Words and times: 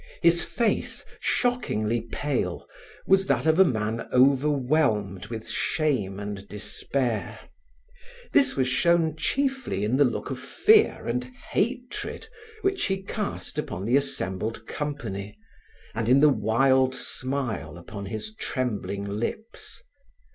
His 0.23 0.41
face, 0.41 1.05
shockingly 1.19 2.01
pale, 2.11 2.67
was 3.05 3.27
that 3.27 3.45
of 3.45 3.59
a 3.59 3.63
man 3.63 4.07
overwhelmed 4.11 5.27
with 5.27 5.47
shame 5.47 6.19
and 6.19 6.47
despair. 6.49 7.39
This 8.33 8.55
was 8.55 8.67
shown 8.67 9.15
chiefly 9.15 9.83
in 9.83 9.97
the 9.97 10.03
look 10.03 10.31
of 10.31 10.39
fear 10.39 11.05
and 11.07 11.25
hatred 11.51 12.27
which 12.63 12.85
he 12.85 13.03
cast 13.03 13.59
upon 13.59 13.85
the 13.85 13.95
assembled 13.95 14.65
company, 14.65 15.37
and 15.93 16.09
in 16.09 16.19
the 16.19 16.29
wild 16.29 16.95
smile 16.95 17.77
upon 17.77 18.07
his 18.07 18.33
trembling 18.33 19.03
lips. 19.03 19.83